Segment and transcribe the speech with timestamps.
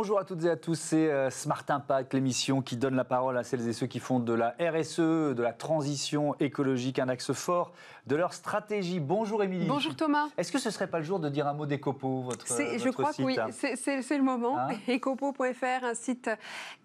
[0.00, 3.36] Bonjour à toutes et à tous, c'est euh, Smart Impact, l'émission qui donne la parole
[3.36, 7.34] à celles et ceux qui font de la RSE, de la transition écologique, un axe
[7.34, 7.74] fort
[8.06, 8.98] de leur stratégie.
[8.98, 9.66] Bonjour Émilie.
[9.66, 10.28] Bonjour Thomas.
[10.38, 12.88] Est-ce que ce serait pas le jour de dire un mot d'Ecopo, votre, votre Je
[12.88, 14.58] crois site que oui, c'est le moment.
[14.58, 16.30] Hein Ecopo.fr, un site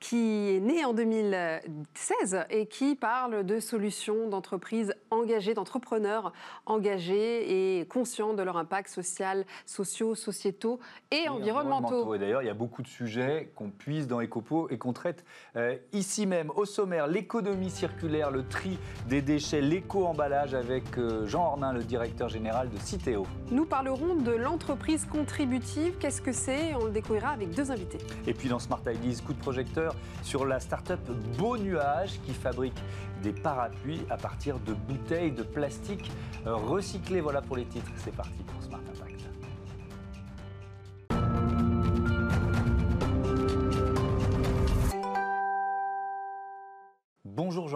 [0.01, 6.33] qui est né en 2016 et qui parle de solutions d'entreprises engagées, d'entrepreneurs
[6.65, 12.13] engagés et conscients de leur impact social, sociaux, sociétaux et, environnementaux.
[12.13, 13.05] Et d'ailleurs, il y a beaucoup de sujets
[13.55, 15.23] qu'on puise dans Ecopo et qu'on traite
[15.55, 16.51] euh, ici même.
[16.55, 22.29] Au sommaire, l'économie circulaire, le tri des déchets, l'éco-emballage avec euh, Jean Ornin, le directeur
[22.29, 23.25] général de Citeo.
[23.51, 25.97] Nous parlerons de l'entreprise contributive.
[25.99, 26.75] Qu'est-ce que c'est?
[26.75, 27.99] On le découvrira avec deux invités.
[28.27, 30.99] Et puis dans Smart Ideas, coup de projecteur sur la start-up
[31.37, 32.77] Beau Nuage qui fabrique
[33.23, 36.11] des parapluies à partir de bouteilles de plastique
[36.45, 37.21] euh, recyclées.
[37.21, 37.91] Voilà pour les titres.
[37.97, 38.43] C'est parti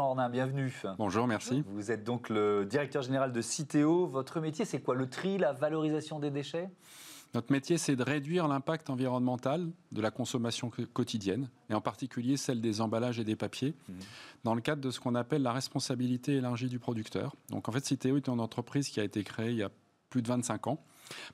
[0.09, 0.73] Ornin, bienvenue.
[0.97, 1.63] Bonjour, merci.
[1.67, 4.07] Vous êtes donc le directeur général de Citeo.
[4.07, 4.95] Votre métier, c'est quoi?
[4.95, 6.67] Le tri, la valorisation des déchets?
[7.35, 12.59] Notre métier, c'est de réduire l'impact environnemental de la consommation quotidienne, et en particulier celle
[12.59, 13.93] des emballages et des papiers, mmh.
[14.45, 17.35] dans le cadre de ce qu'on appelle la responsabilité élargie du producteur.
[17.51, 19.69] Donc en fait, Citeo est une entreprise qui a été créée il y a
[20.09, 20.83] plus de 25 ans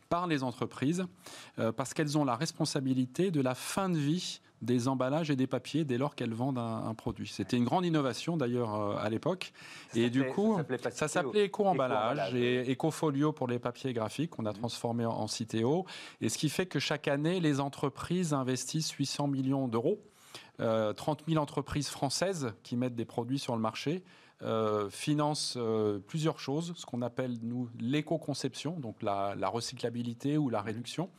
[0.09, 1.05] par les entreprises,
[1.59, 5.47] euh, parce qu'elles ont la responsabilité de la fin de vie des emballages et des
[5.47, 7.27] papiers dès lors qu'elles vendent un, produit.
[7.27, 9.51] C'était une grande innovation d'ailleurs euh, à l'époque.
[9.93, 10.57] Et du coup,
[10.91, 14.57] ça s'appelait éco-emballage et éco-folio pour les papiers graphiques qu'on a mmh.
[14.57, 15.85] transformé en, Citéo.
[16.21, 19.99] Et ce qui fait que chaque année, les entreprises investissent 800 millions d'euros.
[20.57, 20.93] 30 euh,
[21.27, 24.03] 000 entreprises françaises qui mettent des produits sur le marché
[24.41, 25.57] euh, financent
[26.07, 31.09] plusieurs choses, ce qu'on appelle nous l'éco-conception, donc la, la, recyclabilité ou la réduction.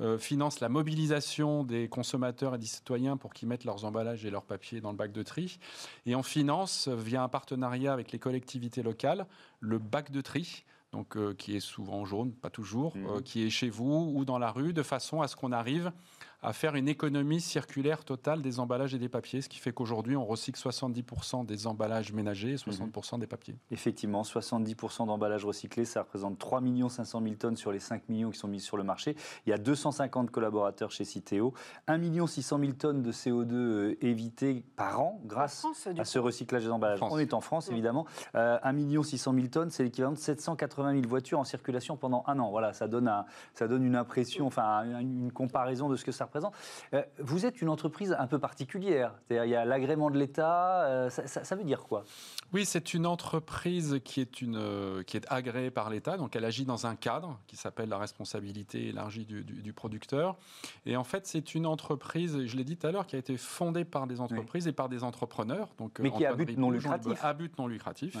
[0.00, 4.30] Euh, finance la mobilisation des consommateurs et des citoyens pour qu'ils mettent leurs emballages et
[4.30, 5.58] leurs papiers dans le bac de tri.
[6.06, 9.26] Et on finance, via un partenariat avec les collectivités locales,
[9.60, 10.64] le bac de tri.
[10.92, 13.06] Donc, euh, qui est souvent jaune, pas toujours, mmh.
[13.06, 15.92] euh, qui est chez vous ou dans la rue, de façon à ce qu'on arrive
[16.42, 20.16] à faire une économie circulaire totale des emballages et des papiers, ce qui fait qu'aujourd'hui,
[20.16, 23.56] on recycle 70% des emballages ménagers et 60% des papiers.
[23.70, 28.38] Effectivement, 70% d'emballages recyclés, ça représente 3 500 000 tonnes sur les 5 millions qui
[28.38, 29.16] sont mises sur le marché.
[29.46, 31.52] Il y a 250 collaborateurs chez Citeo,
[31.88, 35.66] 1 600 000 tonnes de CO2 euh, évitées par an grâce
[35.98, 37.00] à ce recyclage des emballages.
[37.02, 38.06] On est en France, évidemment.
[38.34, 42.50] 1 600 000 tonnes, c'est l'équivalent de 780 000 voitures en circulation pendant un an.
[42.50, 43.12] Voilà, ça donne,
[43.52, 46.52] ça donne une impression, enfin une comparaison de ce que ça présent.
[46.94, 49.14] Euh, vous êtes une entreprise un peu particulière.
[49.30, 50.84] il y a l'agrément de l'État.
[50.84, 52.04] Euh, ça, veut dire quoi?
[52.52, 56.16] Oui, c'est une entreprise qui est, une, euh, qui est agréée par l'État.
[56.16, 60.36] Donc, elle agit dans un cadre qui s'appelle la responsabilité élargie du, producteur.
[60.84, 63.36] Et en fait, c'est une entreprise, je l'ai dit tout à l'heure, qui a été
[63.36, 65.68] fondée par des entreprises et par des entrepreneurs.
[65.78, 67.24] Donc, Mais qui a but non lucratif.
[67.24, 68.16] À but non lucratif.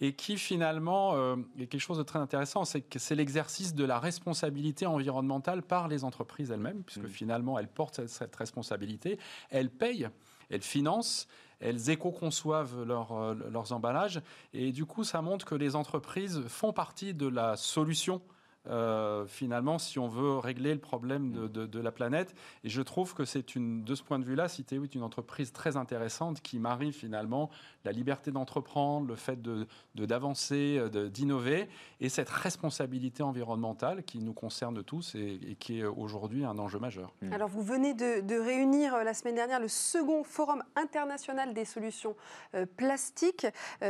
[0.00, 1.14] Et qui finalement
[1.58, 5.88] est quelque chose de très intéressant, c'est que c'est l'exercice de la responsabilité environnementale par
[5.88, 9.18] les entreprises elles-mêmes, puisque finalement, elles portent cette responsabilité,
[9.50, 10.08] elles payent,
[10.50, 11.28] elles financent,
[11.60, 14.20] elles éco-conçoivent euh, leurs emballages.
[14.52, 18.20] Et du coup, ça montre que les entreprises font partie de la solution
[18.68, 22.34] euh, finalement, si on veut régler le problème de, la planète.
[22.64, 25.52] Et je trouve que c'est une, de ce point de vue-là, Citeo est une entreprise
[25.52, 27.50] très intéressante qui marie finalement
[27.84, 31.68] la liberté d'entreprendre, le fait de, d'avancer, d'innover,
[32.00, 37.12] et cette responsabilité environnementale qui nous concerne tous et, qui est aujourd'hui un enjeu majeur.
[37.22, 37.32] Mmh.
[37.32, 42.16] Alors, vous venez de, réunir euh, la semaine dernière le second forum international des solutions
[42.54, 43.46] euh, plastiques.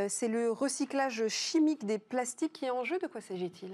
[0.07, 2.99] c'est le recyclage chimique des plastiques qui est en jeu.
[2.99, 3.71] De quoi s'agit-il?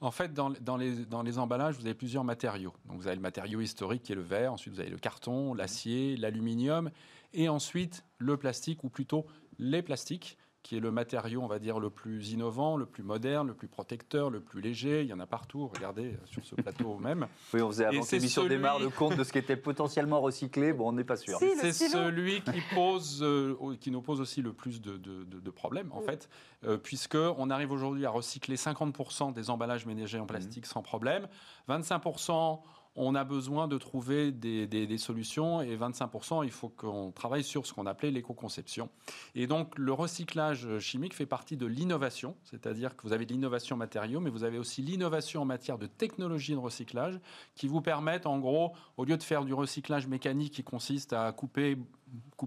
[0.00, 2.72] En fait, dans, les, emballages, vous avez plusieurs matériaux.
[2.86, 6.16] Vous avez le matériau historique qui est le verre, ensuite vous avez le carton, l'acier,
[6.16, 6.90] l'aluminium,
[7.34, 9.26] et ensuite le plastique, ou plutôt
[9.58, 13.46] les plastiques qui est le matériau, on va dire, le plus innovant, le plus moderne,
[13.46, 15.00] le plus protecteur, le plus léger.
[15.00, 17.26] Il y en a partout, regardez, sur ce plateau même.
[17.54, 20.74] Oui, on faisait avant que l'émission démarre le compte de ce qui était potentiellement recyclé.
[20.74, 21.38] Bon, on n'est pas sûr.
[21.38, 26.02] c'est celui qui, pose, euh, qui nous pose aussi le plus de, de, problèmes, en
[26.02, 26.28] fait,
[26.64, 30.70] euh, puisqu'on arrive aujourd'hui à recycler 50% des emballages ménagers en plastique mmh.
[30.74, 31.28] sans problème,
[31.70, 32.60] 25%
[32.98, 37.72] on a besoin de trouver des, solutions et 25%, il faut qu'on travaille sur ce
[37.72, 38.90] qu'on appelait l'éco-conception.
[39.34, 43.76] Et donc le recyclage chimique fait partie de l'innovation, c'est-à-dire que vous avez de l'innovation
[43.76, 47.20] matériaux, mais vous avez aussi l'innovation en matière de technologie de recyclage
[47.54, 51.32] qui vous permettent en gros, au lieu de faire du recyclage mécanique qui consiste à
[51.32, 51.78] couper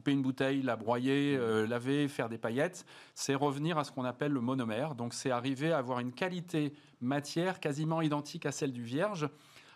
[0.07, 4.31] une bouteille, la broyer, euh, laver, faire des paillettes, c'est revenir à ce qu'on appelle
[4.31, 4.95] le monomère.
[4.95, 9.30] Donc c'est arriver à avoir une qualité matière quasiment identique à celle du vierge,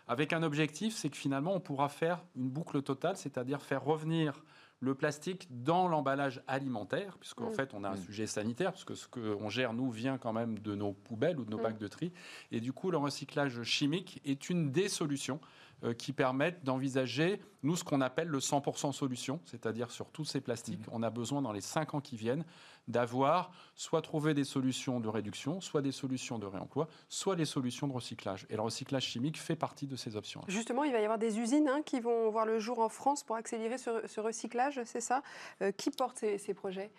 [0.08, 4.42] avec un objectif, c'est que finalement, on pourra faire une boucle totale, c'est-à-dire faire revenir
[4.80, 7.54] le plastique dans l'emballage alimentaire, puisqu'en mm.
[7.54, 8.04] fait, on a un mm.
[8.04, 11.50] sujet sanitaire, puisque ce qu'on gère, nous, vient quand même de nos poubelles ou de
[11.50, 11.62] nos mm.
[11.62, 12.12] bacs de tri.
[12.52, 15.40] Et du coup, le recyclage chimique est une des solutions
[15.84, 20.40] euh, qui permettent d'envisager, nous, ce qu'on appelle le 100% solution, c'est-à-dire sur tous ces
[20.40, 20.80] plastiques.
[20.92, 22.44] On a besoin, dans les 5 ans qui viennent,
[22.88, 27.86] d'avoir soit trouvé des solutions de réduction, soit des solutions de réemploi, soit des solutions
[27.86, 28.46] de recyclage.
[28.48, 30.42] Et le recyclage chimique fait partie de ces options.
[30.48, 33.22] Justement, il va y avoir des usines hein, qui vont voir le jour en France
[33.22, 35.22] pour accélérer ce, recyclage, c'est ça?
[35.62, 36.90] Euh, Qui porte ces, projets?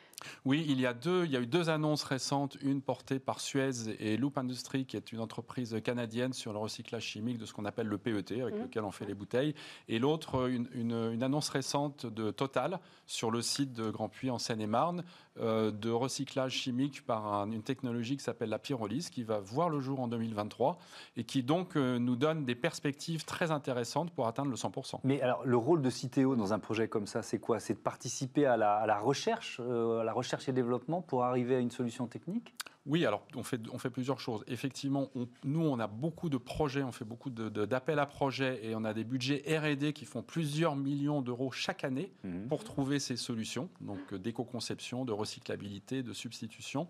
[0.46, 3.40] Oui, il y, a deux, il y a eu deux annonces récentes, une portée par
[3.40, 7.54] Suez et Loop Industries, qui est une entreprise canadienne sur le recyclage chimique de ce
[7.54, 8.62] qu'on appelle le PET, avec mmh.
[8.62, 9.56] lequel on fait les bouteilles,
[9.88, 14.38] et l'autre, une, une, annonce récente de Total sur le site de Grand Puy en
[14.38, 15.04] Seine-et-Marne,
[15.40, 20.00] de recyclage chimique par une technologie qui s'appelle la pyrolyse, qui va voir le jour
[20.00, 20.78] en 2023
[21.16, 25.00] et qui donc euh, nous donne des perspectives très intéressantes pour atteindre le 100%.
[25.04, 27.60] Mais alors, le rôle de Citeo dans un projet comme ça, c'est quoi?
[27.60, 31.60] C'est de participer à la, recherche, euh, à la recherche et développement pour arriver à
[31.60, 32.54] une solution technique?
[32.88, 34.44] Oui, alors on fait, on fait plusieurs choses.
[34.48, 35.10] Effectivement,
[35.44, 38.94] nous, on a beaucoup de projets, on fait beaucoup d'appels à projets et on a
[38.94, 42.48] des budgets RD qui font plusieurs millions d'euros chaque année mhm.
[42.48, 46.88] pour trouver ces solutions, donc euh, d'éco-conception, de recyclabilité, de substitution.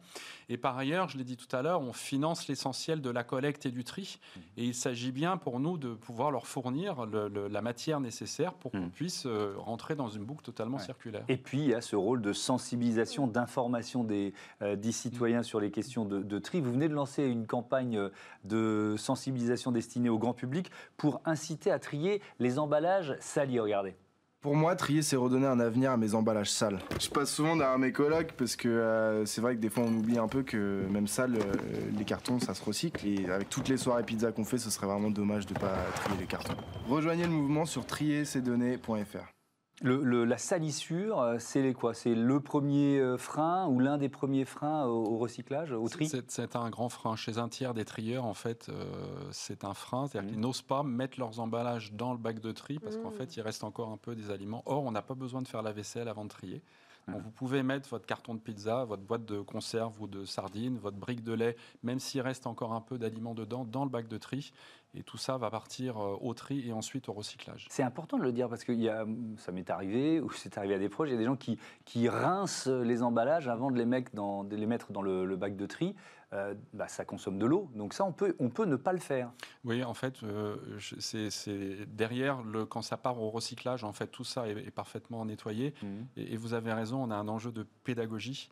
[0.50, 3.66] Et par ailleurs, je l'ai dit tout à l'heure, on finance l'essentiel de la collecte
[3.66, 4.20] et du tri.
[4.20, 4.42] Mhm.
[4.58, 8.82] Et il s'agit bien pour nous de pouvoir leur fournir la matière nécessaire pour qu'on
[8.82, 8.92] mhm.
[8.92, 11.24] puisse euh, rentrer dans une boucle totalement circulaire.
[11.28, 15.60] Et puis, il y a ce rôle de sensibilisation, d'information des, euh, des citoyens sur
[15.60, 16.62] les questions de, tri.
[16.62, 18.10] Vous venez de lancer une campagne
[18.44, 23.60] de sensibilisation destinée au grand public pour inciter à trier les emballages salis.
[23.60, 23.95] Regardez.
[24.42, 26.80] Pour moi, trier, c'est redonner un avenir à mes emballages sales.
[27.01, 29.94] Je passe souvent derrière mes colocs parce que euh, c'est vrai que des fois on
[29.94, 31.54] oublie un peu que même sale, euh,
[31.98, 33.06] les cartons, ça se recycle.
[33.07, 35.75] Et avec toutes les soirées pizza qu'on fait, ce serait vraiment dommage de ne pas
[35.95, 36.56] trier les cartons.
[36.88, 39.37] Rejoignez le mouvement sur triercesdonnées.fr.
[39.83, 41.94] Le, la salissure, euh, c'est quoi?
[41.94, 46.09] C'est le premier euh, frein ou l'un des premiers freins au, recyclage, au tri?
[46.27, 47.15] C'est un grand frein.
[47.15, 48.85] Chez un tiers des trieurs, en fait, euh,
[49.31, 50.07] c'est un frein.
[50.07, 50.33] C'est-à-dire mmh.
[50.33, 53.18] qu'ils n'osent pas mettre leurs emballages dans le bac de tri parce qu'en mmh.
[53.18, 54.63] fait, il reste encore un peu des aliments.
[54.65, 56.63] Or, on n'a pas besoin de faire la vaisselle avant de trier.
[57.07, 60.77] Donc vous pouvez mettre votre carton de pizza, votre boîte de conserve ou de sardines,
[60.77, 64.09] votre brique de lait, même s'il reste encore un peu d'aliments dedans, dans le bac
[64.09, 64.51] de tri.
[64.98, 67.68] Et tout ça va partir euh, au tri et ensuite au recyclage.
[67.70, 69.06] C'est important de le dire parce que y a,
[69.38, 71.60] ça m'est arrivé, ou c'est arrivé à des proches, il y a des gens qui,
[71.86, 75.56] qui rincent les emballages avant de les mettre dans, de les mettre dans le, bac
[75.56, 75.96] de tri.
[76.34, 77.70] Euh, bah, ça consomme de l'eau.
[77.76, 79.32] Donc ça, on peut, on peut ne pas le faire.
[79.64, 84.26] Oui, en fait, euh, c'est derrière, le, quand ça part au recyclage, en fait, tout
[84.26, 85.74] ça est, parfaitement nettoyé.
[85.82, 85.88] Mmh.
[86.18, 88.50] Et, vous avez raison, on a un enjeu de pédagogie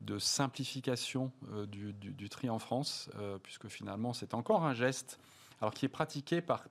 [0.00, 1.32] de simplification
[1.66, 3.10] du, du, tri en France,
[3.42, 5.18] puisque finalement c'est encore un geste
[5.60, 6.64] alors qui est pratiqué par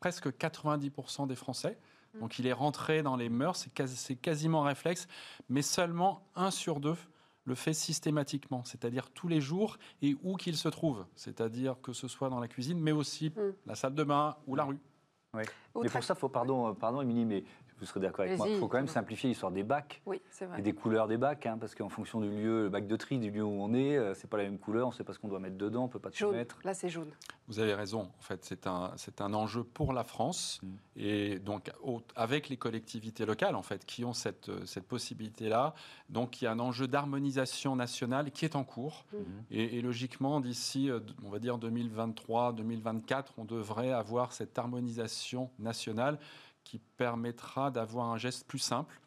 [0.00, 1.78] presque 90% des Français.
[2.14, 2.20] Mm.
[2.20, 5.06] Donc il est rentré dans les mœurs, c'est quasiment réflexe,
[5.48, 6.96] mais seulement un sur deux
[7.44, 12.06] le fait systématiquement, c'est-à-dire tous les jours et où qu'il se trouve, c'est-à-dire que ce
[12.06, 13.54] soit dans la cuisine, mais aussi mm.
[13.66, 14.78] la salle de bain ou la rue.
[15.34, 15.44] Oui.
[15.82, 17.44] Mais pour ça, faut, pardon, pardon, Émilie, mais
[17.82, 20.60] vous serez d'accord avec moi, il faut quand même simplifier l'histoire des bacs oui, vrai.
[20.60, 23.18] et des couleurs des bacs, hein, parce qu'en fonction du lieu, le bac de tri,
[23.18, 25.12] du lieu où on est, euh, c'est pas la même couleur, on ne sait pas
[25.12, 26.60] ce qu'on doit mettre dedans, on peut pas tout mettre.
[26.62, 27.10] Là, c'est jaune.
[27.48, 28.02] Vous avez raison.
[28.02, 30.68] En fait, c'est un, c'est un enjeu pour la France mm.
[30.96, 31.72] et donc
[32.14, 35.74] avec les collectivités locales, en fait, qui ont cette, cette possibilité-là.
[36.08, 39.16] Donc, il y a un enjeu d'harmonisation nationale qui est en cours mm.
[39.50, 45.50] et, et, logiquement, d'ici, euh, on va dire 2023, 2024, on devrait avoir cette harmonisation
[45.58, 46.20] nationale
[46.64, 49.00] qui permettra d'avoir un geste plus simple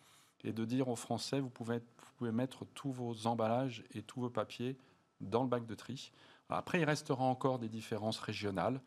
[0.44, 4.22] et de dire aux Français, vous pouvez, vous pouvez mettre tous vos emballages et tous
[4.22, 4.78] vos papiers
[5.22, 6.12] dans le bac de tri.
[6.50, 8.80] Après, il restera encore des différences régionales.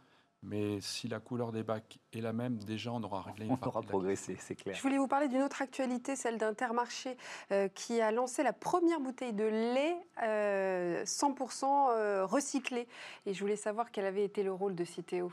[0.42, 3.66] Mais si la couleur des bacs est la même, déjà on aura réglé une On
[3.66, 4.76] aura progressé, c'est clair.
[4.76, 7.16] Je voulais vous parler d'une autre actualité, celle d'Intermarché,
[7.50, 12.86] euh, qui a lancé la première bouteille de lait 100% euh, euh, recyclé.
[13.26, 15.32] Et je voulais savoir quel avait été le rôle de Citeo.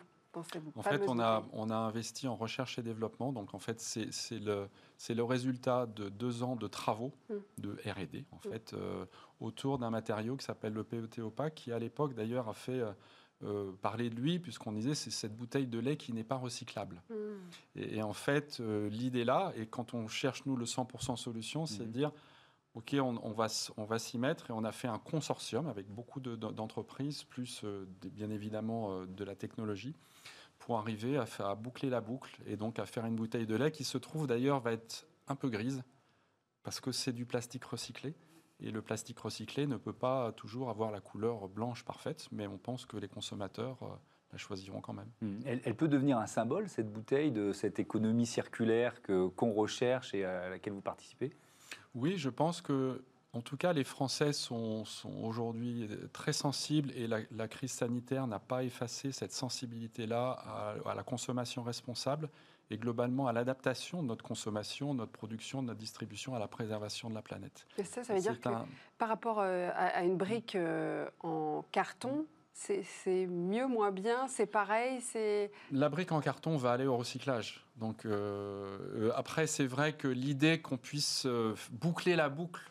[0.76, 3.32] En fait, on a, on a investi en recherche et développement.
[3.32, 4.68] Donc, en fait, c'est le,
[5.10, 7.34] le résultat de deux ans de travaux mm.
[7.60, 8.52] de R&D, en mm.
[8.52, 9.06] fait, euh,
[9.40, 12.80] autour d'un matériau qui s'appelle le PET opaque, qui, à l'époque, d'ailleurs, a fait...
[12.80, 12.92] Euh,
[13.44, 17.02] euh, parler de lui, puisqu'on disait c'est cette bouteille de lait qui n'est pas recyclable.
[17.10, 17.16] Mm.
[17.76, 21.92] Et, en fait, l'idée là, et quand on cherche nous le 100% solution, c'est de
[21.92, 22.14] dire
[22.76, 26.20] OK, on, va, on va s'y mettre et on a fait un consortium avec beaucoup
[26.20, 27.64] d'entreprises, plus
[28.04, 29.96] bien évidemment de la technologie,
[30.60, 33.72] pour arriver à, faire, boucler la boucle et donc à faire une bouteille de lait
[33.72, 35.84] qui se trouve d'ailleurs va être un peu grise
[36.64, 38.16] parce que c'est du plastique recyclé.
[38.60, 42.58] Et le plastique recyclé ne peut pas toujours avoir la couleur blanche parfaite, mais on
[42.58, 43.88] pense que les consommateurs euh,
[44.32, 45.12] la choisiront quand même.
[45.22, 45.40] Mmh.
[45.46, 50.50] Elle, peut devenir un symbole, cette bouteille, de cette économie circulaire qu'on recherche et à
[50.50, 51.36] laquelle vous participez?
[51.94, 53.02] Oui, je pense que
[53.36, 58.40] en tout cas, les Français sont, sont aujourd'hui très sensibles et la, crise sanitaire n'a
[58.40, 62.30] pas effacé cette sensibilité-là à, la consommation responsable
[62.72, 66.48] et globalement à l'adaptation de notre consommation, de notre production, de notre distribution à la
[66.48, 67.68] préservation de la planète.
[67.78, 68.50] Et ça, ça veut dire que
[68.98, 75.02] par rapport euh, à, une brique euh, en carton, c'est mieux, moins bien, c'est pareil,
[75.02, 75.52] c'est...
[75.74, 77.65] La brique en carton va aller au recyclage.
[77.78, 81.28] Donc euh, après, c'est vrai que l'idée qu'on puisse
[81.72, 82.62] boucler la boucle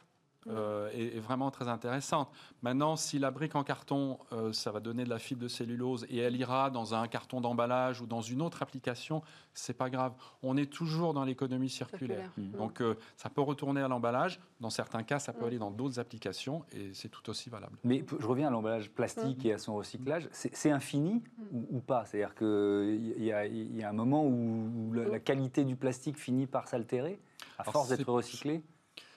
[0.49, 2.29] euh, est, vraiment très intéressante.
[2.63, 6.07] Maintenant, si la brique en carton, euh, ça va donner de la fibre de cellulose
[6.11, 9.23] et elle ira dans un carton d'emballage ou dans une autre application,
[9.55, 10.13] c'est pas grave.
[10.43, 12.31] On est toujours dans l'économie circulaire.
[12.37, 12.51] Mmh.
[12.53, 14.41] Donc, euh, ça peut retourner à l'emballage.
[14.61, 15.47] Dans certains cas, ça peut mmh.
[15.47, 17.79] aller dans d'autres applications et c'est tout aussi valable.
[17.85, 19.49] Mais je reviens à l'emballage plastique mmh.
[19.49, 20.29] et à son recyclage.
[20.33, 21.23] C'est infini
[21.53, 22.05] ou, pas?
[22.05, 26.69] C'est-à-dire qu'il y, y, a un moment où la, la qualité du plastique finit par
[26.69, 27.19] s'altérer
[27.59, 28.63] à force d'être recyclé?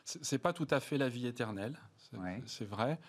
[0.07, 1.77] C'est pas tout à fait la vie éternelle,
[2.45, 2.99] c'est vrai.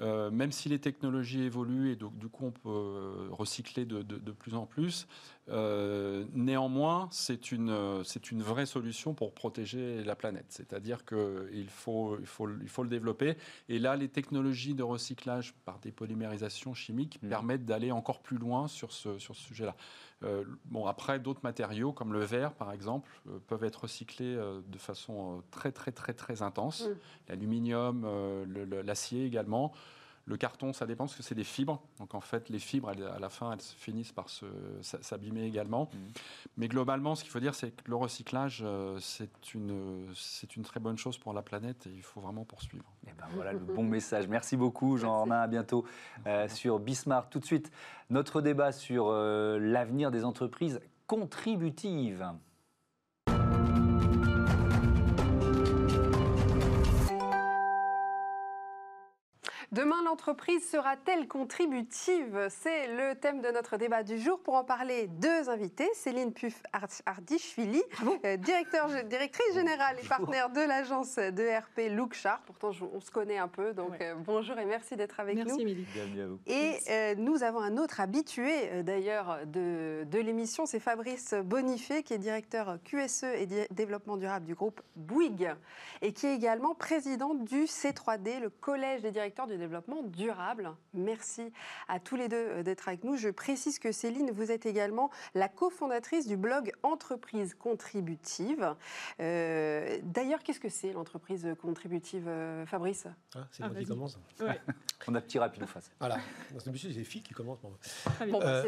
[0.00, 4.32] Euh, même si les technologies évoluent et donc, du coup on peut euh, recycler de,
[4.32, 5.08] plus en plus,
[5.50, 10.46] euh, néanmoins c'est une, c'est une vraie solution pour protéger la planète.
[10.48, 13.36] C'est-à-dire qu'il faut, il faut, il faut le développer.
[13.68, 17.28] Et là, les technologies de recyclage par dépolymérisations chimiques mmh.
[17.28, 19.76] permettent d'aller encore plus loin sur ce, sur ce sujet-là.
[20.24, 24.60] Euh, bon, après, d'autres matériaux, comme le verre, par exemple, euh, peuvent être recyclés euh,
[24.66, 26.86] de façon très, très, très, très intense.
[26.86, 26.94] Mm.
[27.28, 28.06] L'aluminium,
[28.84, 29.72] l'acier également.
[30.28, 31.80] Le carton, ça dépend parce que c'est des fibres.
[31.98, 34.26] Donc en fait, les fibres, à la fin, elles finissent par
[34.82, 35.84] s'abîmer également.
[35.92, 35.98] Mmh.
[36.58, 40.06] Mais globalement, ce qu'il faut dire, c'est que le recyclage, euh, c'est une,
[40.56, 42.84] une très bonne chose pour la planète et il faut vraiment poursuivre.
[43.06, 44.28] Et eh ben voilà le bon message.
[44.28, 45.40] Merci beaucoup, Jean-Romain.
[45.40, 45.86] À bientôt
[46.26, 47.30] euh, sur Bismarck.
[47.30, 47.72] Tout de suite,
[48.10, 52.26] notre débat sur euh, l'avenir des entreprises contributives.
[59.78, 62.48] Demain, l'entreprise sera-t-elle contributive?
[62.50, 64.40] C'est le thème de notre débat du jour.
[64.40, 65.88] Pour en parler, deux invités.
[65.94, 67.80] Céline Puf-Ardichvili,
[68.24, 72.40] euh, directrice générale et partenaire de l'agence de RP Lookchart.
[72.44, 75.44] Pourtant, on se connaît un peu, donc euh, bonjour et merci d'être avec nous.
[75.44, 76.40] Merci, Bienvenue à vous.
[76.48, 80.66] Et euh, nous avons un autre habitué, d'ailleurs, de, de l'émission.
[80.66, 85.54] C'est Fabrice Bonifay, qui est directeur QSE et développement durable du groupe Bouygues
[86.02, 89.67] et qui est également président du C3D, le collège des directeurs du développement
[90.02, 90.70] durable.
[90.94, 91.52] Merci
[91.88, 93.16] à tous les deux euh, d'être avec nous.
[93.16, 98.74] Je précise que Céline, vous êtes également la cofondatrice du blog Entreprise contributive.
[99.20, 103.06] Euh, d'ailleurs, qu'est-ce que c'est l'entreprise contributive, euh, Fabrice?
[103.34, 104.18] Ah, C'est moi ah, qui commence.
[105.06, 105.90] On a petit rapide face.
[105.98, 106.18] Voilà.
[106.52, 107.60] Dans ce c'est les filles qui commencent.
[107.60, 108.64] Bon, bah,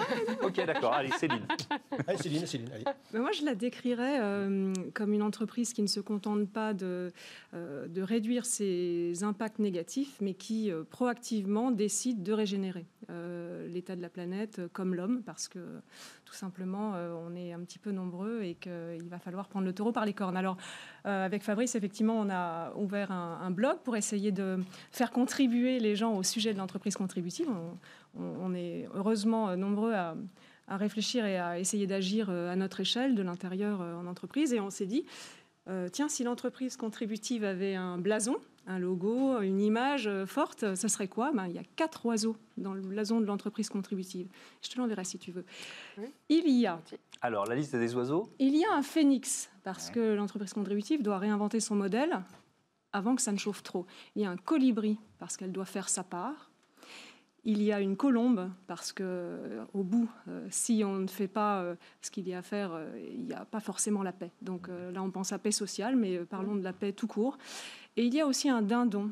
[0.42, 0.92] ok, d'accord.
[0.92, 1.46] Allez, Céline.
[2.06, 2.70] allez, Céline, Céline.
[2.72, 2.84] Allez.
[2.84, 4.18] Bah, moi, je la décrirais
[4.94, 7.12] comme une entreprise qui ne se contente pas de,
[7.52, 14.02] de réduire ses impacts négatifs, mais qui euh, proactivement décide de régénérer euh, l'état de
[14.02, 15.58] la planète euh, comme l'homme, parce que
[16.24, 19.92] tout simplement, on est un petit peu nombreux et qu'il va falloir prendre le taureau
[19.92, 20.36] par les cornes.
[20.36, 20.56] Alors,
[21.04, 24.58] avec Fabrice, effectivement, on a ouvert un, blog pour essayer de
[24.90, 27.46] faire contribuer les gens au sujet de l'entreprise contributive.
[28.18, 30.16] On, est heureusement nombreux à
[30.68, 34.52] réfléchir et à essayer d'agir à notre échelle, de l'intérieur en entreprise.
[34.52, 35.04] Et on s'est dit,
[35.92, 41.08] tiens, si l'entreprise contributive avait un blason, un logo, une image euh, forte, ce serait
[41.08, 41.32] quoi?
[41.32, 44.28] Ben, Il y a quatre oiseaux dans le blason de l'entreprise contributive.
[44.62, 45.44] Je te l'enverrai si tu veux.
[46.28, 46.80] Il y a...
[47.20, 48.30] Alors, la liste des oiseaux?
[48.38, 52.22] Il y a un phénix, parce que l'entreprise contributive doit réinventer son modèle
[52.92, 53.86] avant que ça ne chauffe trop.
[54.14, 56.50] Il y a un colibri, parce qu'elle doit faire sa part.
[57.46, 61.60] Il y a une colombe, parce que au bout, euh, si on ne fait pas
[61.60, 62.80] euh, ce qu'il y a à faire,
[63.12, 64.30] il n'y a pas forcément la paix.
[64.40, 67.36] Donc là, on pense à paix sociale, mais parlons de la paix tout court.
[67.96, 69.10] Et il y a aussi un dindon.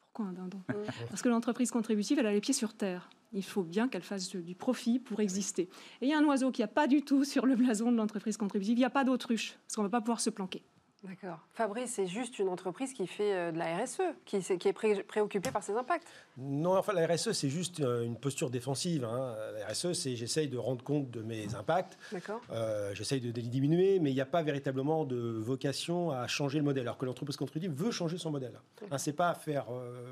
[0.00, 0.60] Pourquoi un dindon
[1.08, 3.08] Parce que l'entreprise contributive, elle a les pieds sur terre.
[3.32, 5.68] Il faut bien qu'elle fasse du profit pour exister.
[6.00, 7.96] Et il y a un oiseau qui a pas du tout sur le blason de
[7.96, 8.76] l'entreprise contributive.
[8.76, 10.62] Il n'y a pas d'autruche, parce qu'on ne va pas pouvoir se planquer.
[11.02, 11.38] D'accord.
[11.54, 15.62] Fabrice, c'est juste une entreprise qui fait euh, de la RSE, qui, est préoccupée par
[15.62, 16.06] ses impacts.
[16.36, 19.04] Non, enfin, la RSE, c'est juste euh, une posture défensive.
[19.04, 19.34] Hein.
[19.58, 21.96] La RSE, c'est j'essaye de rendre compte de mes impacts.
[22.12, 22.42] D'accord.
[22.50, 26.58] Euh, j'essaye de, les diminuer, mais il n'y a pas véritablement de vocation à changer
[26.58, 26.82] le modèle.
[26.82, 28.60] Alors que l'entreprise contributive veut changer son modèle.
[28.90, 29.66] Hein, c'est pas faire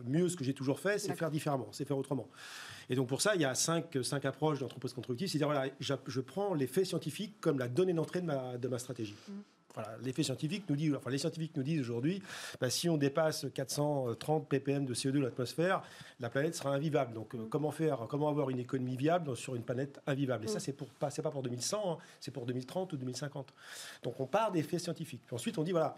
[0.07, 2.29] mieux ce que j'ai toujours fait, c'est faire différemment, c'est faire autrement.
[2.89, 5.29] Et donc pour ça, il y a cinq, cinq approches d'entreprise contributive.
[5.29, 8.79] C'est-à-dire, voilà, je, prends les faits scientifiques comme la donnée d'entrée de ma, de ma
[8.79, 9.15] stratégie.
[10.03, 12.23] L'effet scientifique nous dit, enfin les scientifiques nous disent aujourd'hui,
[12.61, 15.83] bah, si on dépasse 430 ppm de CO2 dans l'atmosphère,
[16.21, 17.15] la planète sera invivable.
[17.15, 20.45] Donc euh, comment faire, comment avoir une économie viable sur une planète invivable?
[20.45, 23.53] Et ça, c'est pour pas, c'est pas pour 2100, hein, c'est pour 2030 ou 2050.
[24.03, 25.23] Donc on part des faits scientifiques.
[25.27, 25.95] Puis ensuite, on dit voilà.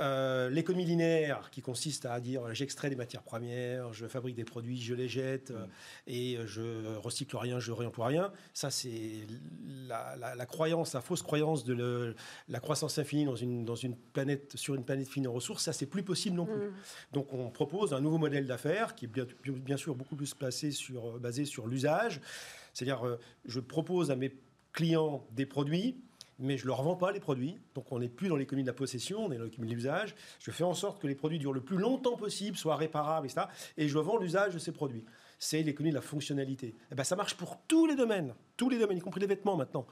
[0.00, 4.80] Euh, l'économie linéaire, qui consiste à dire j'extrais des matières premières, je fabrique des produits,
[4.80, 5.66] je les jette euh,
[6.08, 8.32] et je recycle rien, je réemploie rien.
[8.54, 9.24] Ça, c'est
[9.86, 12.14] la, croyance, la fausse croyance de
[12.48, 15.62] la croissance infinie dans une, dans une planète, sur une planète finie en ressources.
[15.62, 16.66] Ça, c'est plus possible non plus.
[16.66, 16.72] Mm.
[17.12, 20.72] Donc, on propose un nouveau modèle d'affaires qui est bien, bien, sûr beaucoup plus placé
[20.72, 22.20] sur, basé sur l'usage.
[22.72, 24.32] C'est-à-dire, euh, je propose à mes
[24.72, 25.96] clients des produits
[26.38, 27.58] mais je ne leur vends pas les produits.
[27.74, 30.14] Donc on n'est plus dans l'économie de la possession, on est dans l'économie de l'usage.
[30.38, 33.46] Je fais en sorte que les produits durent le plus longtemps possible, soient réparables, etc.
[33.76, 35.04] Et je vends l'usage de ces produits.
[35.44, 36.68] C'est l'économie de la fonctionnalité.
[36.68, 39.26] Et eh ben, ça marche pour tous les domaines, tous les domaines, y compris les
[39.26, 39.86] vêtements maintenant.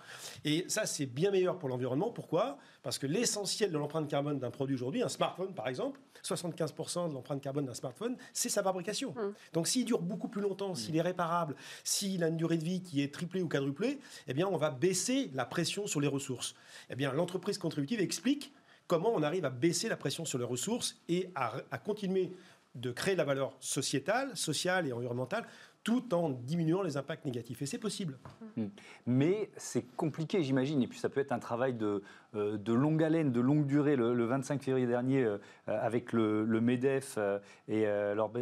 [0.47, 2.11] Et ça, c'est bien meilleur pour l'environnement.
[2.11, 2.56] Pourquoi?
[2.82, 7.12] Parce que l'essentiel de l'empreinte carbone d'un produit aujourd'hui, un smartphone par exemple, 75% de
[7.12, 9.11] l'empreinte carbone d'un smartphone, c'est sa fabrication.
[9.11, 9.35] Mmh.
[9.52, 11.54] Donc s'il dure beaucoup plus longtemps, s'il est réparable,
[11.85, 14.71] s'il a une durée de vie qui est triplée ou quadruplée, eh bien on va
[14.71, 16.54] baisser la pression sur les ressources.
[16.88, 18.54] Eh bien l'entreprise contributive explique
[18.87, 22.32] comment on arrive à baisser la pression sur les ressources et à, à continuer
[22.74, 25.46] de créer de la valeur sociétale, sociale et environnementale
[25.84, 27.60] tout en diminuant les impacts négatifs.
[27.62, 28.18] Et c'est possible.
[28.56, 28.66] Hmm.
[29.06, 30.80] Mais c'est compliqué, j'imagine.
[30.82, 32.02] Et puis ça peut être un travail de,
[32.36, 33.96] euh, de longue haleine, de longue durée.
[33.96, 37.84] Le, 25 février dernier, euh, avec le, MEDEF euh, et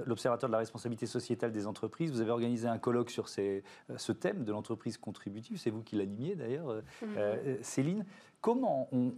[0.06, 4.44] l'Observatoire de la responsabilité sociétale des entreprises, vous avez organisé un colloque sur ce thème
[4.44, 5.56] de l'entreprise contributive.
[5.58, 7.62] C'est vous qui l'animiez d'ailleurs, hmm.
[7.62, 8.04] Céline.
[8.42, 9.12] Comment on,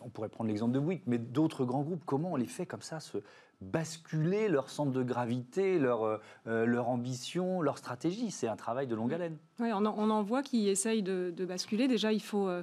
[0.00, 2.82] on, pourrait prendre l'exemple de Bouygues, mais d'autres grands groupes, comment on les fait comme
[2.82, 3.18] ça se,
[3.60, 8.30] basculer leur centre de gravité, leur, euh, euh, leur ambition, leur stratégie.
[8.30, 9.38] C'est un travail de longue haleine.
[9.58, 11.88] Oui, on en, voit qui essayent de, basculer.
[11.88, 12.62] Déjà, il faut euh,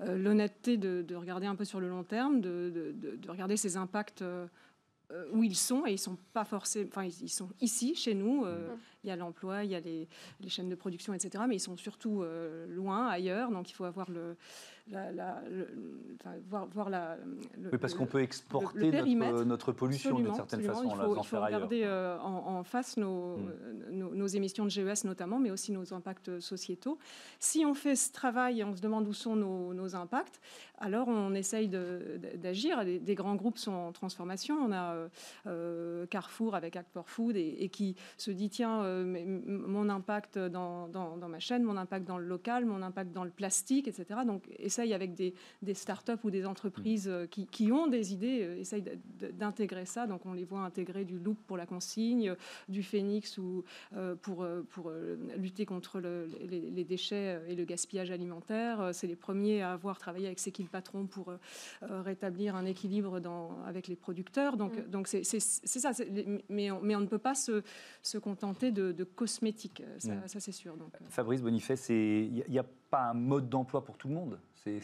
[0.00, 2.94] l'honnêteté de, regarder un peu sur le long terme, de,
[3.28, 4.24] regarder ces impacts
[5.32, 8.46] où ils sont et ils sont pas forcément, enfin ils sont ici chez nous.
[8.46, 8.78] Mmh.
[9.04, 10.08] Il y a l'emploi, il y a les,
[10.48, 11.44] chaînes de production, etc.
[11.48, 12.24] Mais ils sont surtout
[12.68, 13.50] loin, ailleurs.
[13.50, 14.36] Donc il faut avoir le,
[16.48, 17.16] voir, la,
[17.72, 18.90] oui, parce qu'on peut exporter
[19.44, 20.84] notre, pollution d'une certaine façon.
[20.84, 24.14] Il faut, il faut regarder euh, en, face nos, hmm.
[24.14, 26.98] nos, émissions de GES notamment, mais aussi nos impacts sociétaux.
[27.38, 30.40] Si on fait ce travail et on se demande où sont nos, impacts,
[30.78, 32.84] alors on essaye d'agir.
[32.84, 34.56] Des, grands groupes sont en transformation.
[34.56, 35.08] On a euh,
[35.46, 41.16] euh, Carrefour avec Act for Food et, qui se dit tiens, mon impact dans, dans,
[41.16, 44.20] dans, ma chaîne, mon impact dans le local, mon impact dans le plastique, etc.
[44.26, 48.40] Donc, essaye avec des, des start-up ou des entreprises euh, qui, qui, ont des idées,
[48.42, 48.84] euh, essaye
[49.38, 50.06] d'intégrer ça.
[50.06, 52.34] Donc on les voit intégrer du loop pour la consigne,
[52.68, 53.64] du phénix ou
[53.96, 54.92] euh, pour, pour
[55.36, 58.90] lutter contre les, déchets et le gaspillage alimentaire.
[58.92, 61.32] C'est les premiers à avoir travaillé avec Séquille Patron pour
[61.80, 64.56] rétablir un équilibre dans, avec les producteurs.
[64.56, 64.90] Donc mm.
[64.90, 65.92] donc c'est ça.
[66.48, 67.62] Mais on, mais on ne peut pas se,
[68.02, 68.81] se contenter de,
[69.14, 69.82] cosmétiques.
[69.98, 70.28] Ça, mm.
[70.28, 70.76] ça c'est sûr.
[70.76, 74.38] Donc, Fabrice Bonifay, il n'y a pas un mode d'emploi pour tout le monde.
[74.54, 74.80] C'est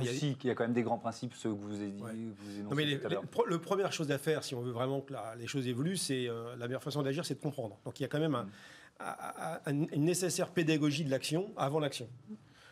[0.00, 2.02] aussi qu'il y a quand même des grands principes, ceux que vous avez dit.
[2.64, 5.96] Vous mais le première chose à faire, si on veut vraiment que les choses évoluent,
[5.96, 7.78] c'est euh, la meilleure façon d'agir, c'est de comprendre.
[7.84, 8.46] Donc il y a quand même
[9.00, 9.86] mm.
[9.92, 12.08] une nécessaire pédagogie de l'action avant l'action.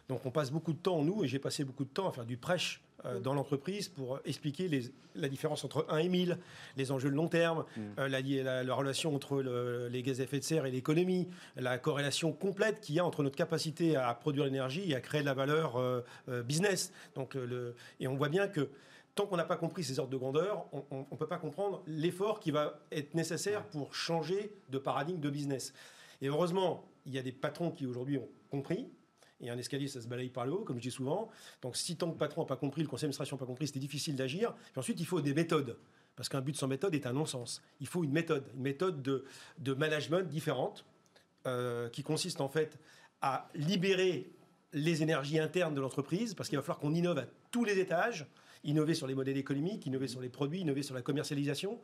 [0.09, 2.27] Donc on passe beaucoup de temps, nous, et j'ai passé beaucoup de temps à faire
[2.27, 4.69] du prêche euh, dans l'entreprise pour expliquer
[5.15, 6.39] la différence entre 1 et 1000,
[6.77, 7.81] les enjeux de long terme, mm.
[8.01, 8.09] euh,
[8.65, 9.41] la, relation entre
[9.89, 13.23] les gaz à effet de serre et l'économie, la corrélation complète qu'il y a entre
[13.23, 16.03] notre capacité à produire l'énergie et à créer de la valeur euh,
[16.43, 16.93] business.
[17.15, 18.69] Donc, le, et on voit bien que
[19.15, 22.41] tant qu'on n'a pas compris ces ordres de grandeur, on ne peut pas comprendre l'effort
[22.41, 25.73] qui va être nécessaire pour changer de paradigme de business.
[26.21, 28.89] Et heureusement, il y a des patrons qui aujourd'hui ont compris,
[29.41, 31.29] et un escalier, ça se balaye par le haut, comme je dis souvent.
[31.63, 33.79] Donc, si tant que patron n'a pas compris, le conseil d'administration n'a pas compris, c'était
[33.79, 34.55] difficile d'agir.
[34.73, 35.77] Puis ensuite, il faut des méthodes.
[36.17, 37.63] Parce qu'un but sans méthode est un non-sens.
[37.81, 39.25] Il faut une méthode, une méthode de,
[39.59, 40.85] de management différente,
[41.47, 42.79] euh, qui consiste en fait
[43.23, 44.31] à libérer
[44.73, 48.27] les énergies internes de l'entreprise, parce qu'il va falloir qu'on innove à tous les étages,
[48.65, 51.81] innover sur les modèles économiques, innover sur les produits, innover sur la commercialisation.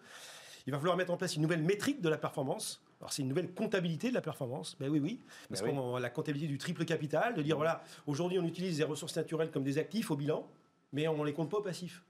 [0.66, 2.83] Il va falloir mettre en place une nouvelle métrique de la performance.
[3.00, 4.76] Alors c'est une nouvelle comptabilité de la performance.
[4.78, 5.20] Ben oui, oui.
[5.48, 8.84] Parce ben qu'on la comptabilité du triple capital, de dire voilà, aujourd'hui on utilise les
[8.84, 10.46] ressources naturelles comme des actifs au bilan,
[10.92, 12.02] mais on ne les compte pas au passif.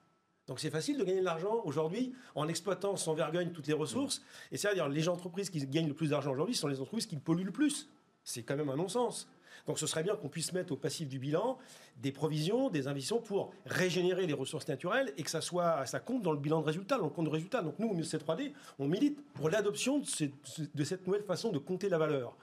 [0.46, 4.22] Donc c'est facile de gagner de l'argent aujourd'hui en exploitant sans vergogne toutes les ressources.
[4.52, 7.44] Et c'est-à-dire les entreprises qui gagnent le plus d'argent aujourd'hui sont les entreprises qui polluent
[7.44, 7.88] le plus.
[8.24, 9.28] C'est quand même un non-sens.
[9.66, 11.58] Donc ce serait bien qu'on puisse mettre au passif du bilan
[11.98, 16.22] des provisions, des investissements pour régénérer les ressources naturelles et que ça soit ça compte
[16.22, 17.62] dans le bilan de résultat, dans le compte de résultat.
[17.62, 21.98] Donc nous, au C3D, on milite pour l'adoption de, cette nouvelle façon de compter la
[21.98, 22.36] valeur.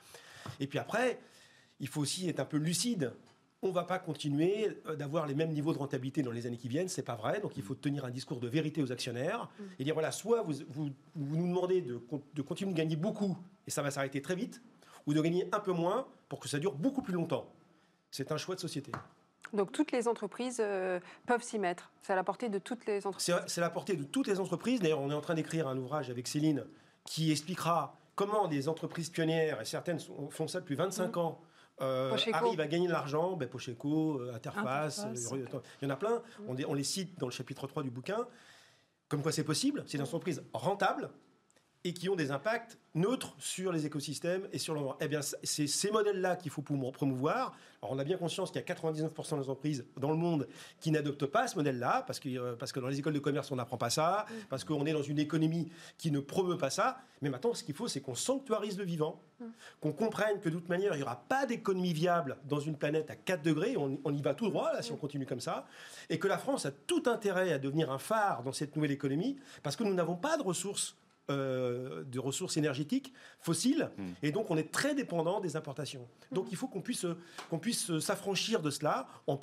[0.60, 1.20] Et puis après,
[1.80, 3.14] il faut aussi être un peu lucide
[3.64, 6.58] on ne va pas continuer euh, d'avoir les mêmes niveaux de rentabilité dans les années
[6.58, 7.40] qui viennent, c'est pas vrai.
[7.42, 9.64] Donc il faut tenir un discours de vérité aux actionnaires mm.
[9.80, 12.02] et dire voilà, soit vous, vous, nous demandez de,
[12.34, 14.62] de, continuer de gagner beaucoup et ça va s'arrêter très vite,
[15.06, 17.52] ou de gagner un peu moins pour que ça dure beaucoup plus longtemps.
[18.10, 18.94] C'est un choix de société.
[19.52, 21.92] Donc toutes les entreprises euh, peuvent s'y mettre.
[22.02, 23.36] C'est à la portée de toutes les entreprises.
[23.48, 24.80] C'est à la portée de toutes les entreprises.
[24.80, 26.64] D'ailleurs, on est en train d'écrire un ouvrage avec Céline
[27.04, 31.20] qui expliquera comment des entreprises pionnières, et certaines font ça depuis 25 mm.
[31.20, 31.42] ans,
[31.82, 35.46] euh, arrivent à gagner de l'argent, ben, Pocheco, euh, Interface, il
[35.82, 36.64] y en a plein, mm.
[36.70, 38.26] on, les cite dans le chapitre 3 du bouquin,
[39.10, 41.10] comme quoi c'est possible, c'est des entreprises rentables
[41.84, 45.00] et qui ont des impacts neutres sur les écosystèmes et sur l'environnement.
[45.02, 47.56] Eh bien, c'est ces modèles-là qu'il faut promouvoir.
[47.82, 50.48] Alors, on a bien conscience qu'il y a 99% des entreprises dans le monde
[50.80, 53.50] qui n'adoptent pas ce modèle-là, parce que, euh, parce que dans les écoles de commerce,
[53.52, 54.34] on n'apprend pas ça, mm.
[54.50, 56.98] parce qu'on est dans une économie qui ne promeut pas ça.
[57.22, 59.46] Mais maintenant, ce qu'il faut, c'est qu'on sanctuarise le vivant, mm.
[59.80, 63.10] qu'on comprenne que de toute manière, il n'y aura pas d'économie viable dans une planète
[63.10, 65.66] à 4 degrés, on, on y va tout droit, là, si on continue comme ça,
[66.10, 69.40] et que la France a tout intérêt à devenir un phare dans cette nouvelle économie,
[69.64, 70.98] parce que nous n'avons pas de ressources
[71.32, 74.04] euh, de ressources énergétiques fossiles, hmm.
[74.24, 76.08] et donc on est très dépendant des importations.
[76.32, 77.06] Donc il faut qu'on puisse,
[77.50, 79.40] qu'on puisse s'affranchir de cela en,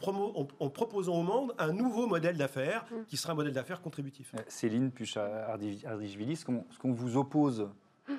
[0.61, 3.05] en, proposant au monde un nouveau modèle d'affaires hmm.
[3.07, 4.35] qui sera un modèle d'affaires contributif.
[4.35, 7.68] Euh, Céline Pucha-Ardichvili, ce qu'on vous oppose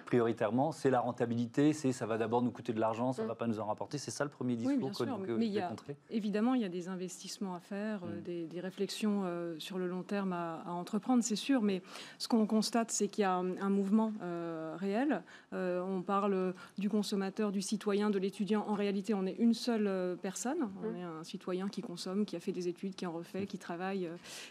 [0.06, 3.30] prioritairement, c'est la rentabilité, c'est ça va d'abord nous coûter de l'argent, ça ne mm.
[3.30, 3.98] va pas nous en rapporter.
[3.98, 5.64] C'est ça le premier discours oui, bien sûr, que, mais il
[6.10, 8.48] Évidemment, il y a des investissements à faire, euh, mm.
[8.48, 11.62] des, réflexions euh, sur le long terme à, entreprendre, c'est sûr.
[11.62, 11.82] Mais
[12.18, 15.22] ce qu'on constate, c'est qu'il y a un, mouvement euh, réel.
[15.52, 18.66] on parle du consommateur, du citoyen, de l'étudiant.
[18.68, 20.70] En réalité, on est une seule personne.
[20.84, 20.96] On mm.
[20.96, 24.10] est un citoyen qui consomme, qui a fait des études, qui en refait, qui travaille,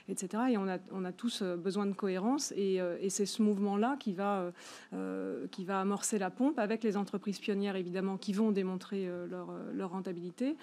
[0.08, 0.44] etc.
[0.50, 2.52] Et on a, on a tous besoin de cohérence.
[2.56, 4.52] Et, et c'est ce mouvement-là qui va
[4.94, 9.26] euh, qui va amorcer la pompe avec les entreprises pionnières, évidemment, qui vont démontrer euh,
[9.26, 10.56] leur, euh, leur, rentabilité.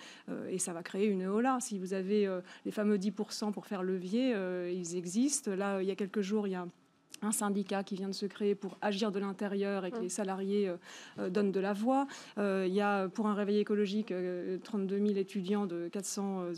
[0.50, 1.58] et ça va créer une hola.
[1.60, 2.30] Si vous avez
[2.64, 4.36] les fameux 10% pour faire levier,
[4.72, 5.52] ils existent.
[5.52, 6.68] Là, il y a quelques jours, il y a
[7.26, 10.72] un syndicat qui vient de se créer pour agir de l'intérieur et que les salariés
[11.30, 12.08] donnent de la voix.
[12.38, 14.14] il y a pour un réveil écologique
[14.64, 16.54] 32 000 étudiants de 400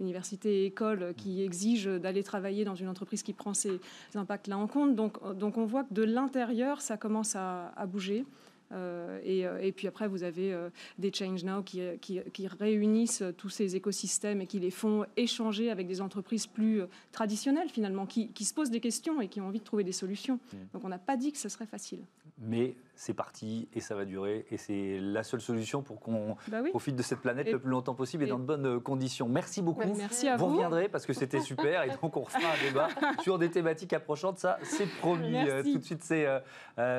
[0.00, 3.80] universités et écoles qui exigent d'aller travailler dans une entreprise qui prend ces
[4.14, 4.94] impacts-là en compte.
[4.94, 8.24] Donc, donc on voit que de l'intérieur, ça commence à bouger.
[8.72, 13.48] Euh, euh, et, puis après, vous avez euh, des Change Now qui, qui, réunissent tous
[13.48, 18.44] ces écosystèmes et qui les font échanger avec des entreprises plus traditionnelles finalement, qui, qui,
[18.44, 20.36] se posent des questions et qui ont envie de trouver des solutions.
[20.36, 20.56] Mmh.
[20.72, 22.00] Donc on n'a pas dit que ce serait facile.
[22.40, 26.62] Mais c'est parti et ça va durer et c'est la seule solution pour qu'on bah
[26.70, 29.28] profite de cette planète le plus longtemps possible et, dans de bonnes conditions.
[29.28, 29.94] Merci beaucoup.
[29.94, 30.46] merci à vous.
[30.46, 32.88] Vous reviendrez parce que c'était super et donc on refera un débat
[33.22, 34.38] sur des thématiques approchantes.
[34.38, 35.34] Ça, c'est promis.
[35.62, 36.26] tout de suite, c'est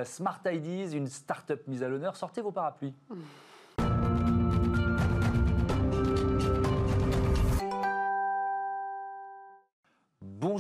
[0.06, 2.16] Smart Ideas, une start-up mise à l'honneur.
[2.16, 2.94] Sortez vos parapluies.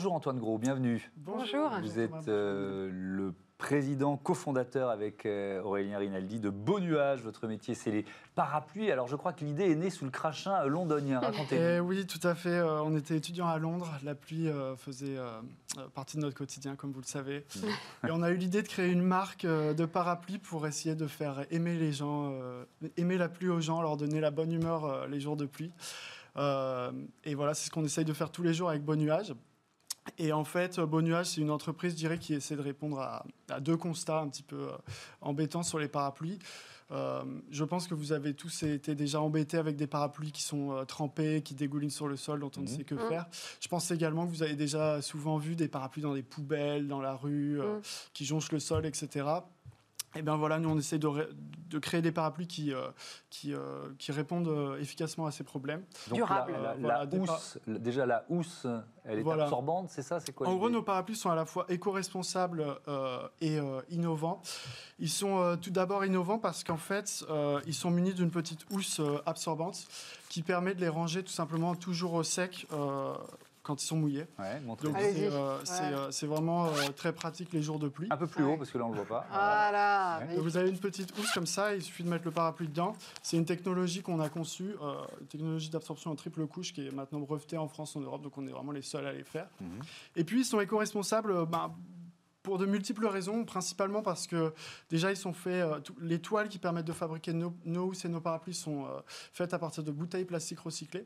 [0.02, 1.12] Bonjour Antoine Gros, bienvenue.
[1.16, 1.70] Bonjour.
[1.80, 7.22] Vous êtes euh, le président, cofondateur avec euh, Aurélien Rinaldi de Beau Nuages.
[7.22, 8.92] Votre métier, c'est les parapluies.
[8.92, 11.20] Alors, je crois que l'idée est née sous le crachin londonien.
[11.24, 11.64] Racontez-nous.
[11.64, 12.50] Eh oui, tout à fait.
[12.50, 13.92] Euh, on était étudiants à Londres.
[14.04, 15.18] La pluie euh, faisait
[15.94, 17.46] partie de notre quotidien, comme vous le savez.
[17.56, 18.08] Mm.
[18.08, 21.46] Et on a eu l'idée de créer une marque de parapluies pour essayer de faire
[21.52, 22.34] aimer les gens,
[22.98, 25.72] aimer la pluie aux gens, leur donner la bonne humeur les jours de pluie.
[26.38, 29.36] et voilà, c'est ce qu'on essaye de faire tous les jours avec Beau Nuages.
[30.18, 33.26] Et en fait, Beau Nuage, c'est une entreprise, je dirais, qui essaie de répondre à,
[33.60, 34.78] deux constats un petit peu euh,
[35.22, 36.40] embêtants sur les parapluies.
[36.92, 40.72] Euh, je pense que vous avez tous été déjà embêtés avec des parapluies qui sont
[40.72, 42.78] euh, trempés, qui dégoulinent sur le sol, dont on ne mhm.
[42.78, 43.28] sait que faire.
[43.60, 47.02] Je pense également que vous avez déjà souvent vu des parapluies dans des poubelles, dans
[47.02, 47.60] la rue,
[48.14, 49.26] qui jonchent le sol, etc.
[50.14, 51.08] Et eh bien voilà, nous on essaie de,
[51.72, 52.90] de créer des parapluies qui, euh,
[53.30, 55.84] qui, euh, qui, répondent euh, efficacement à ces problèmes.
[56.10, 56.54] Donc Durable.
[56.82, 58.68] La, housse, déjà la housse,
[59.06, 61.66] elle est absorbante, c'est ça C'est quoi En gros, nos parapluies sont à la fois
[61.70, 62.66] éco-responsables
[63.40, 63.58] et
[63.90, 64.42] innovants.
[65.00, 67.26] Ils sont tout d'abord innovants parce qu'en fait,
[67.66, 69.88] ils sont munis d'une petite housse absorbante
[70.30, 72.68] qui permet de les ranger tout simplement toujours au sec
[73.64, 74.26] quand ils sont mouillés.
[74.66, 78.08] Donc euh, euh, c'est vraiment euh, très pratique les jours de pluie.
[78.10, 79.28] Un peu plus haut parce que là on ne le voit pas.
[79.30, 80.22] Voilà.
[80.38, 82.94] vous avez une petite housse comme ça, il suffit de mettre le parapluie dedans.
[83.22, 84.76] C'est une technologie qu'on a conçue,
[85.20, 88.38] une technologie d'absorption en triple couche qui est maintenant brevetée en France, en Europe, donc
[88.38, 89.48] on est vraiment les seuls à les faire.
[89.60, 89.82] Mhm.
[90.16, 91.46] Et puis ils sont éco-responsables.
[91.46, 91.72] Ben,
[92.44, 94.52] pour de multiples raisons, principalement parce que
[94.90, 95.64] déjà ils sont faits,
[96.02, 98.88] les toiles qui permettent de fabriquer nos, nos housses et nos parapluies sont
[99.32, 101.06] faites à partir de bouteilles plastiques recyclées.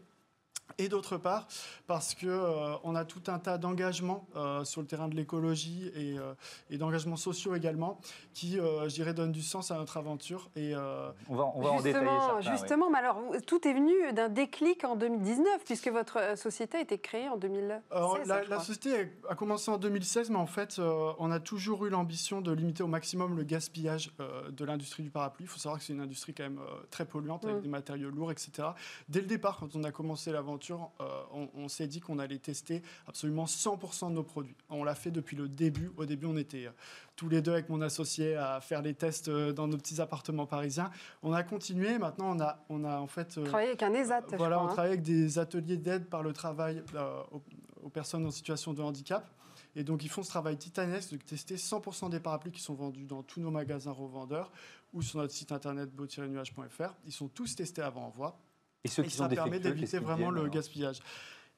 [0.77, 1.47] Et d'autre part
[1.87, 5.91] parce que euh, on a tout un tas d'engagements euh, sur le terrain de l'écologie
[5.95, 6.33] et, euh,
[6.69, 7.99] et d'engagements sociaux également
[8.33, 10.49] qui, je dirais, donnent du sens à notre aventure.
[10.55, 10.75] Et
[11.29, 14.83] on va, on va en détailler certains, Justement, mais alors tout est venu d'un déclic
[14.83, 18.27] en 2019 puisque votre société a été créée en 2016.
[18.27, 22.41] la, la, société a commencé en 2016, mais en fait, on a toujours eu l'ambition
[22.41, 24.11] de limiter au maximum le gaspillage
[24.49, 25.45] de l'industrie du parapluie.
[25.45, 27.61] Il faut savoir que c'est une industrie quand même très polluante avec mm.
[27.61, 28.69] des matériaux lourds, etc.
[29.07, 32.81] Dès le départ, quand on a commencé l'aventure euh, on, s'est dit qu'on allait tester
[33.07, 34.55] absolument 100% de nos produits.
[34.69, 35.91] On l'a fait depuis le début.
[35.97, 36.71] Au début, on était euh,
[37.15, 40.45] tous les deux avec mon associé à faire les tests euh, dans nos petits appartements
[40.45, 40.91] parisiens.
[41.23, 41.97] On a continué.
[41.97, 44.23] Maintenant, on a, on a en fait travaillé avec un ESAT.
[44.37, 44.73] voilà, on hein.
[44.73, 46.83] travaille avec des ateliers d'aide par le travail
[47.83, 49.29] aux, personnes en situation de handicap.
[49.77, 53.05] Et donc, ils font ce travail titanesque de tester 100% des parapluies qui sont vendus
[53.05, 54.51] dans tous nos magasins revendeurs
[54.93, 56.93] ou sur notre site internet beau-nuage.fr.
[57.05, 58.39] Ils sont tous testés avant envoi.
[58.85, 60.99] Et, ceux qui ça permet d'éviter vraiment le gaspillage.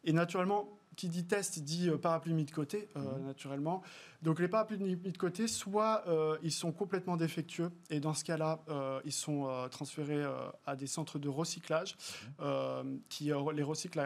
[0.03, 3.27] Et naturellement, qui dit test dit euh, parapluie mis de côté, euh, mhm.
[3.27, 3.81] naturellement.
[4.23, 8.23] Donc les parapluies mis de côté, soit euh, ils sont complètement défectueux, et dans ce
[8.23, 8.59] cas-là,
[9.05, 10.25] ils sont transférés
[10.65, 11.95] à des centres de recyclage,
[12.39, 12.99] mhm.
[13.09, 14.01] qui les recyclent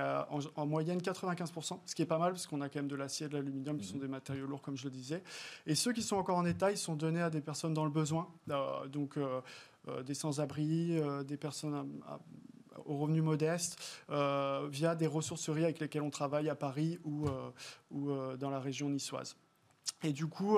[0.55, 3.27] en, moyenne 95%, ce qui est pas mal, parce qu'on a quand même de l'acier
[3.27, 4.01] et de l'aluminium, qui sont mhm.
[4.01, 5.23] des matériaux lourds, comme je le disais.
[5.65, 7.91] Et ceux qui sont encore en état, ils sont donnés à des personnes dans le
[7.91, 8.27] besoin,
[8.91, 9.17] donc
[10.05, 11.87] des sans-abri, des personnes
[12.91, 17.49] aux revenus modestes euh, via des ressourceries avec lesquelles on travaille à Paris ou, euh,
[17.89, 19.35] ou euh, dans la région niçoise.
[20.03, 20.57] Et du coup,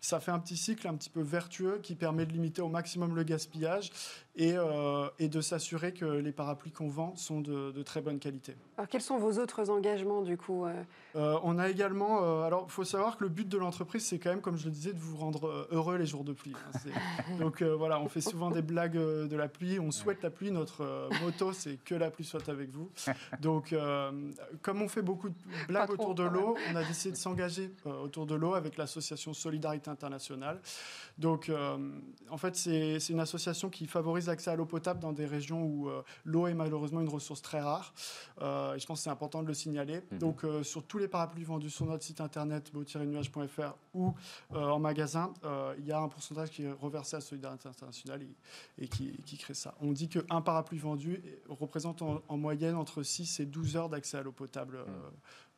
[0.00, 3.16] ça fait un petit cycle un petit peu vertueux qui permet de limiter au maximum
[3.16, 3.90] le gaspillage
[4.36, 8.18] et, euh, et de s'assurer que les parapluies qu'on vend sont de, de, très bonne
[8.18, 8.54] qualité.
[8.76, 10.74] Alors, quels sont vos autres engagements du coup euh
[11.16, 14.28] euh, On a également, alors il faut savoir que le but de l'entreprise, c'est quand
[14.28, 16.54] même, comme je le disais, de vous rendre heureux les jours de pluie.
[16.54, 17.34] Hein.
[17.40, 21.08] donc voilà, on fait souvent des blagues de la pluie, on souhaite la pluie, notre
[21.22, 22.90] motto c'est que la pluie soit avec vous.
[23.40, 23.74] Donc
[24.60, 25.34] comme on fait beaucoup de
[25.68, 29.88] blagues autour de l'eau, on a décidé de s'engager autour de l'eau avec l'association Solidarité
[29.90, 30.60] Internationale.
[31.16, 31.50] Donc
[32.30, 35.88] en fait, c'est une association qui favorise l'accès à l'eau potable dans des régions où
[35.88, 37.92] euh, l'eau est malheureusement une ressource très rare.
[38.42, 40.02] Euh, et je pense que c'est important de le signaler.
[40.10, 40.18] Mhm.
[40.18, 44.14] Donc, euh, sur tous les parapluies vendus sur notre site internet beau-nuage.fr ou
[44.50, 45.32] en magasin,
[45.78, 48.22] il y a un pourcentage qui est reversé à Solidarité Internationale
[48.78, 49.74] et, qui, crée ça.
[49.80, 54.22] On dit qu'un parapluie vendu représente en, moyenne entre 6 et 12 heures d'accès à
[54.22, 54.78] l'eau potable.
[54.78, 54.84] Mhm.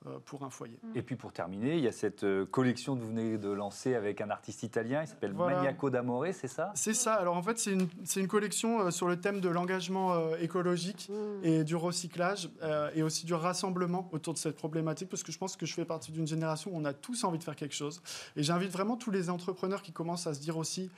[0.07, 0.79] Euh, pour un foyer.
[0.95, 3.97] Et puis pour terminer, il y a cette euh, collection que vous venez de lancer
[3.97, 6.71] avec un artiste italien, il s'appelle Maniaco d'Amore, c'est ça?
[6.77, 10.15] C'est ça, alors en fait c'est une, une, collection euh, sur le thème de l'engagement
[10.37, 11.45] écologique mmh.
[11.45, 12.49] et du recyclage
[12.95, 15.85] et aussi du rassemblement autour de cette problématique parce que je pense que je fais
[15.85, 18.01] partie d'une génération où on a tous envie de faire quelque chose.
[18.37, 20.91] Et j'invite vraiment tous les entrepreneurs qui commencent à se dire aussi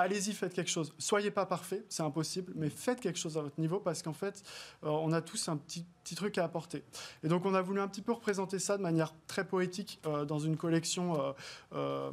[0.00, 0.92] allez-y, faites quelque chose.
[0.98, 4.42] Soyez pas parfait, c'est impossible, mais faites quelque chose à votre niveau parce qu'en fait,
[4.84, 6.82] euh, on a tous un petit, petit truc à apporter.
[7.22, 10.24] Et donc, on a voulu un petit peu représenter ça de manière très poétique euh,
[10.24, 11.34] dans une collection
[11.74, 12.10] euh,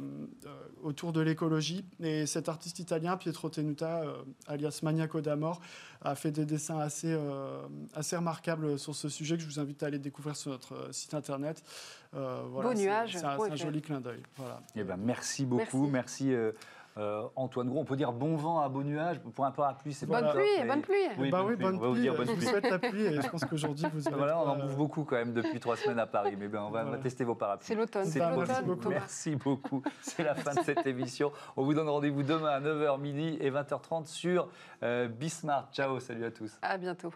[0.82, 1.84] autour de l'écologie.
[2.00, 4.04] Et cet artiste italien, Pietro Tenuta,
[4.46, 5.60] alias Maniaco d'Amor,
[6.02, 7.16] a fait des dessins assez,
[7.94, 11.14] assez remarquables sur ce sujet que je vous invite à aller découvrir sur notre site
[11.14, 11.62] internet.
[12.12, 13.16] Beau nuage.
[13.16, 14.22] C'est un, joli clin d'œil.
[14.36, 14.62] Voilà.
[14.76, 15.88] Eh ben, merci beaucoup.
[15.88, 16.32] Merci.
[16.98, 20.06] Euh, Antoine Gros, on peut dire bon vent à beau nuage pour un parapluie, c'est
[20.06, 20.96] bonne, pluie, bonne pluie.
[21.18, 21.66] Oui, bah bonne pluie.
[21.66, 22.46] On va vous dire bonne pluie.
[22.46, 24.08] Je la pluie et je pense qu'aujourd'hui vous.
[24.18, 26.70] Voilà, on en bouffe beaucoup quand même depuis trois semaines à Paris, mais ben, on,
[26.70, 27.66] va, tester vos parapluies.
[27.66, 28.04] C'est l'automne.
[28.06, 28.90] C'est l'automne.
[28.90, 29.82] Merci beaucoup.
[30.00, 31.30] C'est la fin de cette émission.
[31.56, 34.48] On vous donne rendez-vous demain à 9h midi et 20h30 sur
[34.82, 35.68] euh, Bismart.
[35.72, 36.58] Ciao, salut à tous.
[36.62, 37.12] À bientôt.